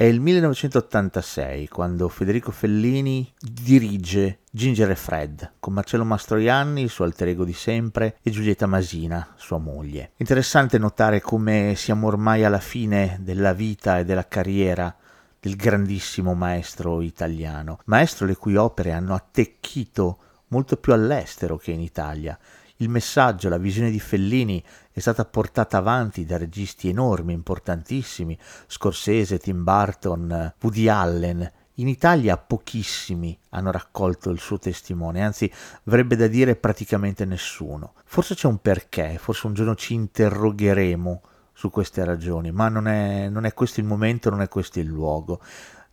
È 0.00 0.04
il 0.04 0.18
1986 0.18 1.68
quando 1.68 2.08
Federico 2.08 2.50
Fellini 2.52 3.30
dirige 3.38 4.38
Ginger 4.50 4.88
e 4.88 4.96
Fred 4.96 5.56
con 5.60 5.74
Marcello 5.74 6.06
Mastroianni, 6.06 6.80
il 6.80 6.88
suo 6.88 7.04
alter 7.04 7.28
ego 7.28 7.44
di 7.44 7.52
sempre, 7.52 8.16
e 8.22 8.30
Giulietta 8.30 8.64
Masina, 8.64 9.34
sua 9.36 9.58
moglie. 9.58 10.12
Interessante 10.16 10.78
notare 10.78 11.20
come 11.20 11.74
siamo 11.76 12.06
ormai 12.06 12.44
alla 12.44 12.60
fine 12.60 13.18
della 13.20 13.52
vita 13.52 13.98
e 13.98 14.06
della 14.06 14.26
carriera 14.26 14.96
del 15.38 15.54
grandissimo 15.54 16.32
maestro 16.32 17.02
italiano, 17.02 17.80
maestro 17.84 18.24
le 18.24 18.36
cui 18.36 18.56
opere 18.56 18.92
hanno 18.92 19.12
attecchito 19.12 20.18
molto 20.46 20.78
più 20.78 20.94
all'estero 20.94 21.58
che 21.58 21.72
in 21.72 21.80
Italia 21.80 22.38
il 22.80 22.88
messaggio, 22.88 23.48
la 23.48 23.58
visione 23.58 23.90
di 23.90 24.00
Fellini 24.00 24.62
è 24.90 25.00
stata 25.00 25.24
portata 25.24 25.78
avanti 25.78 26.24
da 26.24 26.36
registi 26.36 26.88
enormi, 26.88 27.32
importantissimi, 27.32 28.38
Scorsese, 28.66 29.38
Tim 29.38 29.62
Burton, 29.62 30.54
Woody 30.60 30.88
Allen. 30.88 31.52
In 31.74 31.88
Italia 31.88 32.36
pochissimi 32.36 33.38
hanno 33.50 33.70
raccolto 33.70 34.30
il 34.30 34.38
suo 34.38 34.58
testimone, 34.58 35.22
anzi 35.22 35.50
avrebbe 35.84 36.16
da 36.16 36.26
dire 36.26 36.56
praticamente 36.56 37.24
nessuno. 37.24 37.94
Forse 38.04 38.34
c'è 38.34 38.46
un 38.46 38.58
perché, 38.58 39.18
forse 39.18 39.46
un 39.46 39.54
giorno 39.54 39.74
ci 39.74 39.94
interrogheremo 39.94 41.22
su 41.52 41.70
queste 41.70 42.04
ragioni, 42.04 42.50
ma 42.50 42.68
non 42.68 42.88
è, 42.88 43.28
non 43.28 43.44
è 43.44 43.52
questo 43.52 43.80
il 43.80 43.86
momento, 43.86 44.30
non 44.30 44.40
è 44.40 44.48
questo 44.48 44.80
il 44.80 44.86
luogo. 44.86 45.40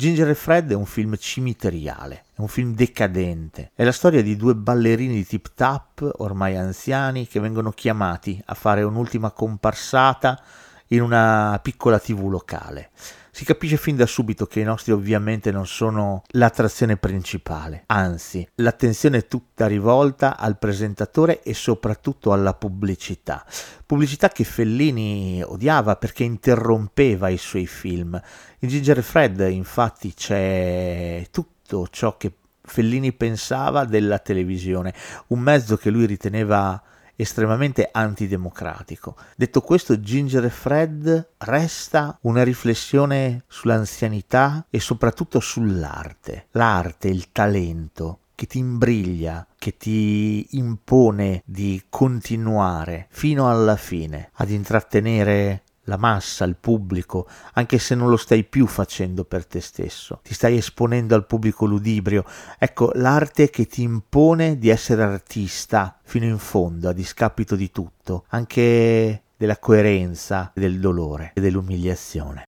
Ginger 0.00 0.30
e 0.30 0.34
Fred 0.34 0.70
è 0.70 0.74
un 0.74 0.86
film 0.86 1.14
cimiteriale, 1.18 2.24
è 2.34 2.40
un 2.40 2.48
film 2.48 2.72
decadente. 2.72 3.72
È 3.74 3.84
la 3.84 3.92
storia 3.92 4.22
di 4.22 4.34
due 4.34 4.54
ballerini 4.54 5.12
di 5.12 5.26
tip 5.26 5.52
tap, 5.54 6.10
ormai 6.20 6.56
anziani, 6.56 7.28
che 7.28 7.38
vengono 7.38 7.70
chiamati 7.70 8.42
a 8.46 8.54
fare 8.54 8.82
un'ultima 8.82 9.30
comparsata 9.30 10.40
in 10.86 11.02
una 11.02 11.60
piccola 11.62 11.98
tv 11.98 12.30
locale. 12.30 12.92
Si 13.32 13.44
capisce 13.44 13.76
fin 13.76 13.94
da 13.94 14.06
subito 14.06 14.46
che 14.46 14.60
i 14.60 14.64
nostri 14.64 14.92
ovviamente 14.92 15.52
non 15.52 15.66
sono 15.66 16.22
l'attrazione 16.30 16.96
principale, 16.96 17.84
anzi 17.86 18.46
l'attenzione 18.56 19.18
è 19.18 19.26
tutta 19.28 19.68
rivolta 19.68 20.36
al 20.36 20.58
presentatore 20.58 21.40
e 21.42 21.54
soprattutto 21.54 22.32
alla 22.32 22.54
pubblicità. 22.54 23.46
Pubblicità 23.86 24.28
che 24.30 24.42
Fellini 24.42 25.42
odiava 25.44 25.94
perché 25.94 26.24
interrompeva 26.24 27.28
i 27.28 27.38
suoi 27.38 27.66
film. 27.66 28.20
In 28.58 28.68
Ginger 28.68 29.00
Fred 29.02 29.46
infatti 29.48 30.12
c'è 30.12 31.26
tutto 31.30 31.86
ciò 31.88 32.16
che 32.16 32.32
Fellini 32.62 33.12
pensava 33.12 33.84
della 33.84 34.18
televisione, 34.18 34.92
un 35.28 35.38
mezzo 35.38 35.76
che 35.76 35.90
lui 35.90 36.06
riteneva 36.06 36.82
estremamente 37.20 37.88
antidemocratico. 37.90 39.16
Detto 39.36 39.60
questo, 39.60 40.00
Ginger 40.00 40.44
e 40.44 40.50
Fred 40.50 41.30
resta 41.38 42.18
una 42.22 42.42
riflessione 42.42 43.44
sull'anzianità 43.46 44.66
e 44.70 44.80
soprattutto 44.80 45.40
sull'arte. 45.40 46.46
L'arte, 46.52 47.08
il 47.08 47.32
talento 47.32 48.18
che 48.34 48.46
ti 48.46 48.56
imbriglia, 48.56 49.46
che 49.58 49.76
ti 49.76 50.46
impone 50.52 51.42
di 51.44 51.82
continuare 51.90 53.06
fino 53.10 53.50
alla 53.50 53.76
fine 53.76 54.30
ad 54.36 54.48
intrattenere 54.48 55.64
la 55.90 55.96
massa, 55.96 56.44
il 56.44 56.56
pubblico, 56.56 57.26
anche 57.54 57.78
se 57.78 57.94
non 57.94 58.08
lo 58.08 58.16
stai 58.16 58.44
più 58.44 58.66
facendo 58.66 59.24
per 59.24 59.44
te 59.44 59.60
stesso, 59.60 60.20
ti 60.22 60.32
stai 60.32 60.56
esponendo 60.56 61.14
al 61.14 61.26
pubblico 61.26 61.66
ludibrio. 61.66 62.24
Ecco, 62.58 62.92
l'arte 62.94 63.50
che 63.50 63.66
ti 63.66 63.82
impone 63.82 64.56
di 64.56 64.68
essere 64.68 65.02
artista 65.02 65.98
fino 66.02 66.24
in 66.24 66.38
fondo, 66.38 66.88
a 66.88 66.92
discapito 66.92 67.56
di 67.56 67.70
tutto, 67.70 68.24
anche 68.28 69.24
della 69.36 69.58
coerenza, 69.58 70.52
del 70.54 70.78
dolore 70.78 71.32
e 71.34 71.40
dell'umiliazione. 71.40 72.44